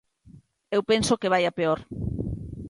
[0.75, 1.79] Eu penso que vai a peor.